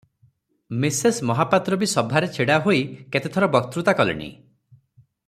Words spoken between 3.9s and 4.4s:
କଲେଣି।